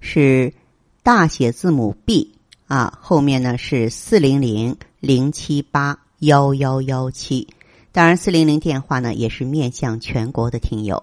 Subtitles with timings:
[0.00, 0.52] 是
[1.02, 2.34] 大写字母 B
[2.66, 7.48] 啊，后面呢是四零零零七八幺幺幺七。
[7.92, 11.02] 当然，四零零电话呢也是面向全国的听友。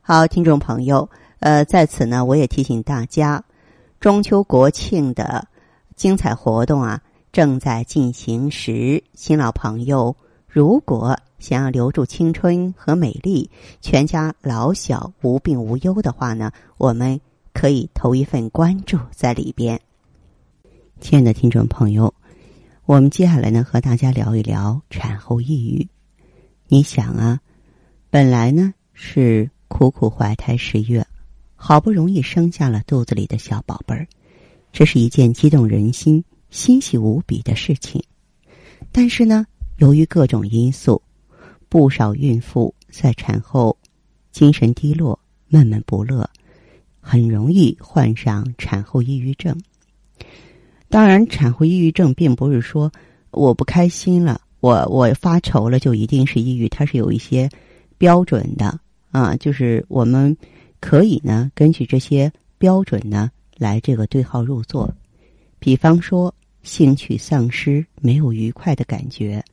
[0.00, 1.08] 好，听众朋友。
[1.38, 3.44] 呃，在此呢，我也提醒大家，
[3.98, 5.48] 中秋国庆的
[5.96, 7.02] 精彩活动啊
[7.32, 10.14] 正在进行时，新老朋友
[10.46, 13.50] 如果想要留住青春和美丽，
[13.80, 17.20] 全家老小无病无忧的话呢，我们
[17.62, 19.80] 可以投一份关注在里边。
[21.00, 22.12] 亲爱的听众朋友，
[22.86, 25.88] 我们接下来呢和大家聊一聊产后抑郁。
[26.66, 27.40] 你想啊，
[28.10, 31.06] 本来呢是苦苦怀胎十月。
[31.54, 34.08] 好不容易生下了肚子里的小宝贝儿，
[34.72, 38.02] 这是一件激动人心、欣喜无比的事情。
[38.90, 41.00] 但是呢，由于各种因素，
[41.68, 43.78] 不少孕妇在产后
[44.32, 45.16] 精神低落、
[45.46, 46.28] 闷闷不乐，
[47.02, 49.54] 很容易患上产后抑郁症。
[50.88, 52.90] 当然，产后抑郁症并不是说
[53.30, 57.50] 我不开心了，我我发愁了就一定是抑郁，它是有一些
[57.98, 60.34] 标准的啊，就是我们。
[60.84, 64.92] 可以呢，根据这些标准呢来这个对号入座。
[65.60, 69.44] 比方说，兴趣丧失、没有愉快的感觉，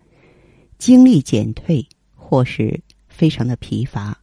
[0.80, 4.20] 精力减退或是非常的疲乏，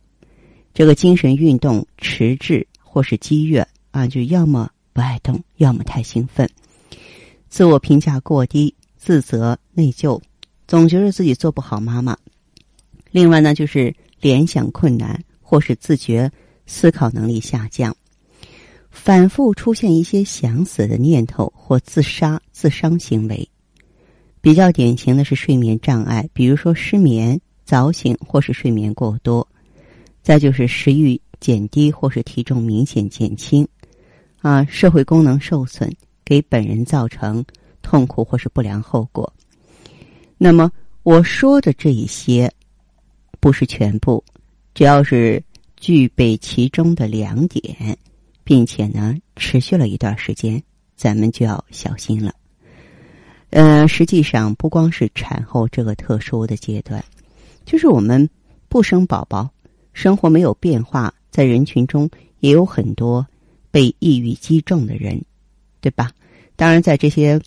[0.74, 2.66] 这个精神运动迟滞
[2.96, 6.48] 或是激越啊，就要么不爱动，要么太兴奋，
[7.50, 10.18] 自我评价过低，自责内疚，
[10.66, 12.16] 总觉得自己做不好妈妈。
[13.10, 16.32] 另外呢，就是联想困难或是自觉。
[16.64, 17.94] 思考能力下降，
[18.90, 23.46] 反复出现一些想死的念头或自杀、自伤行为。
[24.40, 29.46] 比较典型的是睡眠障碍，比如说失眠、早醒或是睡眠过多。
[30.22, 33.66] 再就是食欲减低或是体重明显减轻。
[34.40, 35.92] 啊，社会功能受损，
[36.24, 37.44] 给本人造成
[37.82, 39.32] 痛苦或是不良后果。
[40.38, 40.70] 那么
[41.02, 42.52] 我说的这一些，
[43.40, 44.24] 不是全部，
[44.74, 45.42] 只要是。
[45.78, 47.96] 具备其中的两点，
[48.42, 50.60] 并且呢，持续了一段时间，
[50.96, 52.32] 咱们就要小心了。
[53.50, 57.04] 呃，实际上不光是产后这个特殊的阶段，
[57.66, 58.26] 就是我们
[58.70, 59.50] 不生宝宝，
[59.92, 62.08] 生活没有变化，在人群中
[62.40, 63.26] 也有很多
[63.70, 65.22] 被抑郁击中的人，
[65.82, 66.10] 对吧？
[66.56, 67.38] 当然，在这些。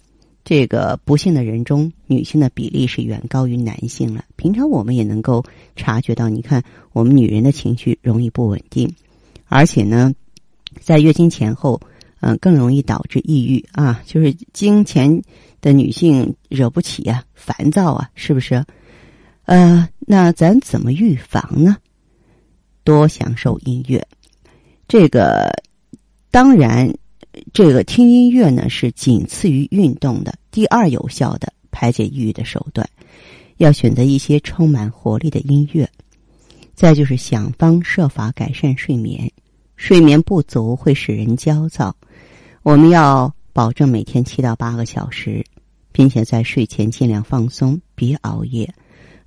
[0.46, 4.26] 这个不幸的人中，女性的比例是远高于男性了。
[4.36, 5.44] 平常我们也能够
[5.76, 8.92] 察觉到，你看，我们女人的情绪容易不稳定，
[9.48, 10.12] 而且呢，
[10.80, 11.80] 在月经前后，
[12.22, 14.02] 嗯，更容易导致抑郁啊。
[14.08, 15.22] 就是经前
[15.62, 18.66] 的女性惹不起呀，烦躁啊，是不是？
[19.46, 21.78] 呃，那咱怎么预防呢？
[22.90, 24.08] 多享受音乐，
[24.88, 25.52] 这个
[26.32, 26.92] 当然。
[27.54, 32.90] 这个听音乐呢，是仅次于运动的第二有效的排解抑郁的手段。
[33.58, 35.88] 要选择一些充满活力的音乐。
[36.74, 39.32] 再就是想方设法改善睡眠，
[39.76, 41.96] 睡眠不足会使人焦躁。
[42.64, 45.46] 我们要保证每天七到八个小时，
[45.92, 48.74] 并且在睡前尽量放松，别熬夜。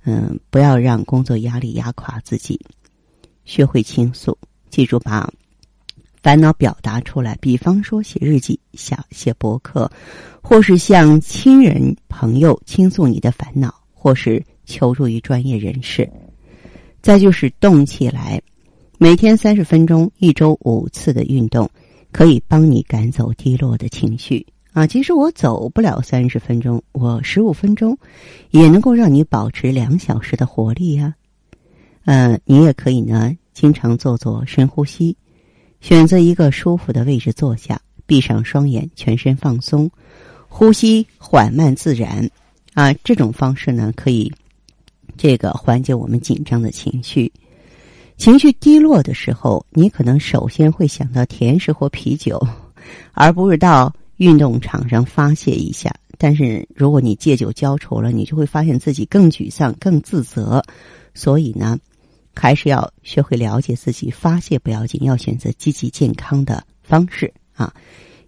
[0.03, 2.59] 嗯，不要让工作压力压垮自己。
[3.45, 4.37] 学会倾诉，
[4.69, 5.31] 记住把。
[6.21, 9.91] 烦恼表达出来，比方说写日记、写写博客，
[10.41, 16.09] 或是向亲人朋友倾诉你的烦恼，或是求助于专业人士。
[17.01, 18.41] 再就是动起来，
[18.97, 21.69] 每天三十分钟，一周五次的运动，
[22.13, 24.87] 可以帮你赶走低落的情绪啊。
[24.87, 27.97] 其实我走不了三十分钟，我十五分钟
[28.51, 31.13] 也能够让你保持两小时的活力呀。
[32.05, 35.15] 嗯，你也可以呢，经常做做深呼吸。
[35.79, 39.91] 选择一个舒服的位置坐下，闭上双眼，全身放松，
[40.47, 42.29] 呼吸缓慢自然。
[42.73, 44.31] 啊，这种方式呢，可以
[45.17, 47.31] 这个缓解我们紧张的情绪。
[48.17, 52.41] 情绪低落的时候，你可能首先会想到甜食或啤酒，
[53.13, 55.93] 而不是到运动场上发泄一下。
[56.17, 60.63] 但是，如果你借酒浇愁了，你就会发现自己更沮丧、更自责。
[61.13, 61.77] 所以呢。
[62.35, 67.73] 还是要学会了解自己，发泄不要紧，要选择积极健康的方式啊。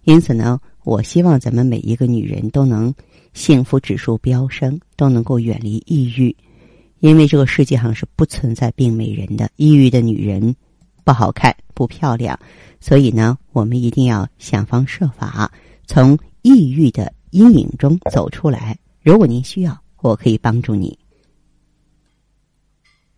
[0.04, 2.94] 因此呢，我希望咱们每一个女人都能
[3.34, 6.34] 幸福指数飙升，都能够远离抑郁，
[7.00, 9.50] 因为这个世界上是不存在病美人的。
[9.56, 10.54] 抑郁的女人
[11.04, 12.38] 不好看、不漂亮，
[12.80, 15.50] 所以呢，我们一定要想方设法
[15.86, 18.78] 从抑郁的阴影中走出来。
[19.02, 20.96] 如果您需要，我可以帮助你。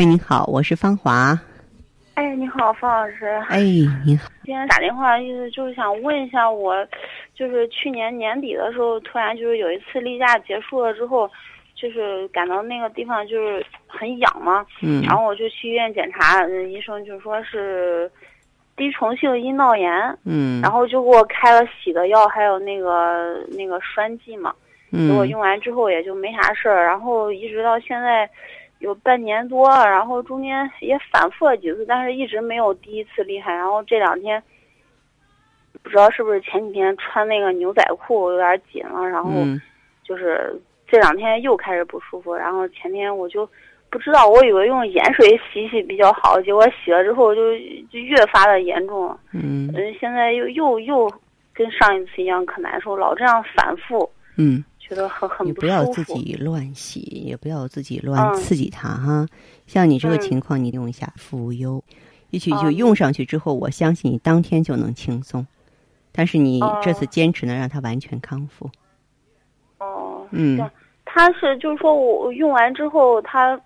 [0.00, 1.38] 喂，您好，我是芳华。
[2.14, 3.26] 哎，你好，方老师。
[3.50, 3.60] 哎，
[4.06, 4.30] 你好。
[4.44, 6.74] 今天打电话意思就是想问一下，我
[7.34, 11.30] 就是去年年底的时候，突然就是有一次例假结束了之后，
[11.74, 14.64] 就是感到那个地方就是很痒嘛。
[14.80, 15.02] 嗯。
[15.02, 18.10] 然后我就去医院检查，医生就说是
[18.78, 19.92] 滴虫性阴道炎。
[20.24, 20.62] 嗯。
[20.62, 24.50] 然后就给我开了洗的药，还有那个那个栓剂嘛。
[24.92, 25.10] 嗯。
[25.10, 28.26] 给我用完之后也就没啥事儿，然后一直到现在。
[28.80, 33.54] 有半年多，然后中间也反复了几次，但是一直没有第一次厉害。
[33.54, 34.42] 然后这两天
[35.82, 39.30] 不知道是不是前几天穿那个牛仔裤有点紧了，然后
[40.02, 42.34] 就是这两天又开始不舒服。
[42.34, 43.46] 然后前天我就
[43.90, 47.56] 不知道，我以为用盐水洗洗比较好，结果洗了之后就
[47.92, 49.16] 就越发的严重。
[49.32, 51.12] 嗯，现在又又又
[51.52, 54.10] 跟上一次一样可难受，老这样反复。
[54.38, 54.64] 嗯。
[54.90, 59.24] 觉得很很你不要自己乱洗，也不要自己乱刺激它哈。
[59.68, 61.80] 像你这个情况，你用一下茯苷，
[62.30, 65.46] 一起就用上去之后，我相信你当天就能轻松。
[66.10, 68.68] 但是你这次坚持能让它完全康复。
[69.78, 70.58] 哦，嗯，
[71.04, 73.58] 它是就是说我用完之后，它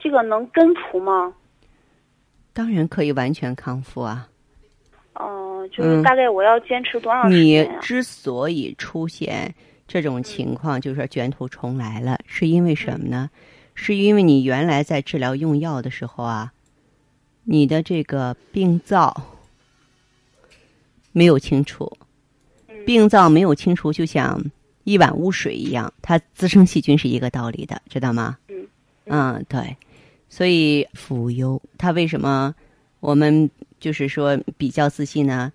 [0.00, 1.32] 这个能根除吗？
[2.52, 4.28] 当然可以完全康复啊。
[5.14, 9.54] 哦，就是大概我要坚持多长时间你之所以出现。
[9.94, 13.30] 这种情况就是说卷土重来了，是因为什么呢？
[13.76, 16.52] 是因为你原来在治疗用药的时候啊，
[17.44, 19.22] 你的这个病灶
[21.12, 21.96] 没有清除，
[22.84, 24.44] 病灶没有清除，就像
[24.82, 28.36] 一碗污水一样，它滋生细菌是一个道理的，知道吗？
[28.48, 28.66] 嗯，
[29.04, 29.76] 嗯，对，
[30.28, 32.52] 所以腐优它为什么
[32.98, 33.48] 我们
[33.78, 35.52] 就是说比较自信呢？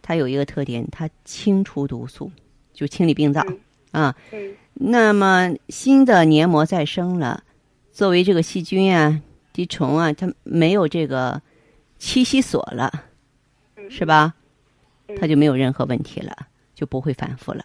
[0.00, 2.32] 它有一个特点，它清除毒素，
[2.72, 3.44] 就清理病灶。
[3.92, 7.44] 啊，嗯，那么新的黏膜再生了，
[7.92, 9.22] 作为这个细菌啊、
[9.52, 11.40] 滴虫啊，它没有这个
[12.00, 12.90] 栖息所了，
[13.88, 14.34] 是吧？
[15.20, 16.34] 它就没有任何问题了，
[16.74, 17.62] 就不会反复了。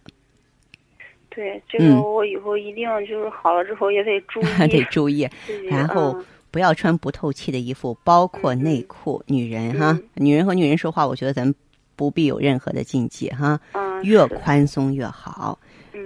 [1.29, 5.29] 对，这个我以后一定就是好了之后也得注意， 得注意。
[5.69, 6.19] 然后
[6.51, 9.23] 不要穿不透气的衣服，包括内裤。
[9.27, 11.55] 女人哈，女人和女人说话，我觉得咱们
[11.95, 13.59] 不必有任何的禁忌哈，
[14.03, 15.57] 越宽松越好。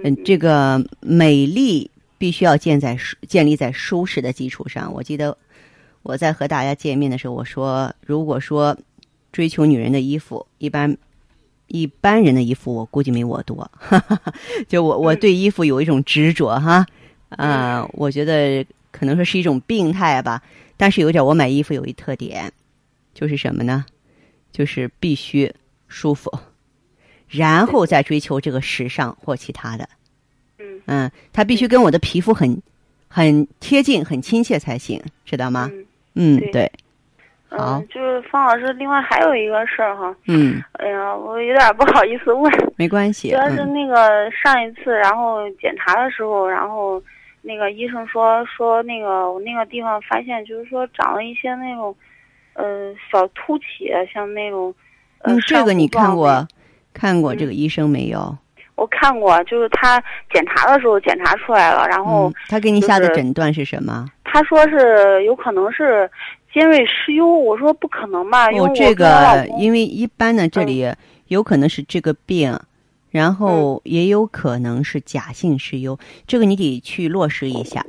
[0.04, 2.96] 嗯，这个美丽必须要建在
[3.28, 4.92] 建立在舒适的基础上。
[4.92, 5.36] 我记得
[6.02, 8.76] 我在和大家见面的时候，我说，如果说
[9.32, 10.96] 追求女人的衣服，一般
[11.68, 13.70] 一般人的衣服，我估计没我多。
[13.74, 14.20] 哈 哈
[14.68, 16.84] 就我我对衣服有一种执着哈
[17.30, 20.42] 啊，我觉得可能说是一种病态吧。
[20.76, 22.50] 但是有点，我买衣服有一特点，
[23.14, 23.84] 就是什么呢？
[24.50, 25.50] 就是必须
[25.86, 26.30] 舒服。
[27.32, 29.88] 然后再追求这个时尚或其他的，
[30.58, 32.60] 嗯嗯，它必须跟我的皮肤很
[33.08, 35.70] 很贴近、很亲切才行，知道吗？
[36.14, 36.70] 嗯，对。
[37.48, 40.14] 好，就是方老师，另外还有一个事儿哈。
[40.26, 40.62] 嗯。
[40.72, 42.50] 哎呀，我有点不好意思问。
[42.76, 43.28] 没关系。
[43.30, 47.02] 主要是那个上一次，然后检查的时候，然后
[47.42, 51.94] 那个医生说说那个我那个地方发现，就是说长了一些那种
[52.54, 54.74] 呃小凸起，像那种。
[55.20, 56.46] 嗯，这个你看过。
[56.92, 58.36] 看过这个医生没有？
[58.74, 64.06] 我看过，就是他检查的时候检查出来了，然后他给你下的诊断是什么？
[64.24, 66.10] 他说是有可能是
[66.52, 68.48] 尖锐湿疣，我说不可能吧？
[68.50, 70.90] 哦，这个因为一般呢这里
[71.28, 72.58] 有可能是这个病，
[73.10, 77.84] 然后也有可能是假性湿疣，这个你得去落实一下。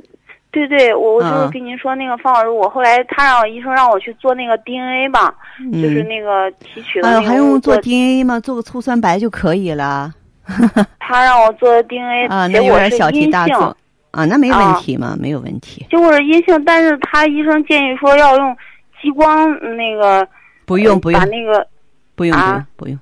[0.54, 5.34] 对对，我我就是跟您说那个方老师，我后来他让医生让我去做那个 DNA 吧，
[5.72, 7.20] 就是那个提取的。
[7.22, 8.38] 还用做 DNA 吗？
[8.38, 10.14] 做个醋酸白就可以了。
[11.00, 13.76] 他让我做 DNA，啊，那有点小题大做
[14.12, 15.84] 啊，那没问题嘛，没有问题。
[15.90, 18.56] 结果是阴性，但是他医生建议说要用
[19.02, 20.26] 激光那个。
[20.64, 21.20] 不用不用。
[21.20, 21.66] 把那个。
[22.14, 22.96] 不用不用不用，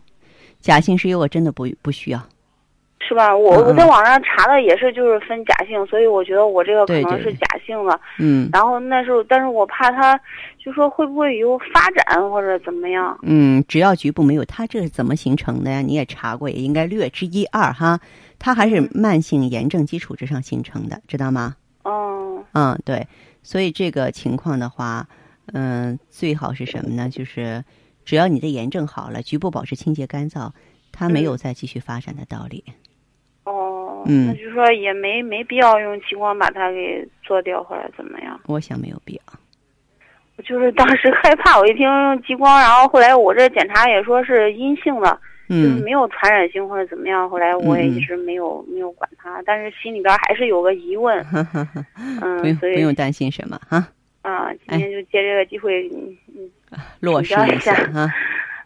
[0.63, 2.23] 假性湿疣我真的不不需要。
[3.07, 3.37] 是吧？
[3.37, 8.01] 我我在网上查的也是，就是分假性，所以我觉得我这个可能是假性的。
[8.19, 8.49] 嗯。
[8.53, 10.19] 然后那时候，但是我怕他，
[10.59, 13.19] 就说会不会有发展或者怎么样？
[13.23, 15.81] 嗯，只要局部没有，它这是怎么形成的呀？
[15.83, 17.99] 你也查过，也应该略知一二哈。
[18.39, 21.57] 它还是慢性炎症基础之上形成的，知道吗？
[21.83, 22.43] 哦。
[22.53, 23.07] 嗯，对。
[23.43, 25.07] 所以这个情况的话，
[25.53, 27.09] 嗯，最好是什么呢？
[27.09, 27.65] 就是
[28.05, 30.51] 只要你的炎症好了，局部保持清洁干燥，
[30.93, 32.65] 它没有再继续发展的道理。
[32.67, 32.73] 哦，
[34.07, 38.41] 嗯，那就说也没没必要用激光把它给做掉或者怎么样？
[38.47, 39.21] 我想没有必要。
[40.37, 45.19] 我就是当时害怕，我一听用激光，然后后来我这检查也说是阴性的，
[45.49, 47.29] 就是没有传染性或者怎么样。
[47.29, 51.23] 后来我也一直没有没有管它，但是心里边还是有个疑问。
[52.23, 53.87] 嗯，所以不用担心什么哈。
[54.23, 56.17] 啊，今天就借这个机会，嗯
[56.71, 58.11] 嗯，落实一下哈。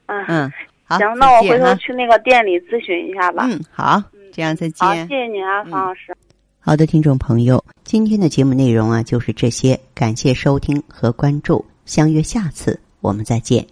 [0.06, 0.52] 嗯嗯，
[0.86, 3.44] 行，那我回头去那个店里咨询一下吧。
[3.50, 4.00] 嗯，好。
[4.36, 4.86] 这样再见。
[4.86, 6.14] 好，谢谢您啊，方老师。
[6.60, 13.66] 好的，听众朋友，今天的节目内容啊就是这些，感谢收听和关注，相约下次我们再见。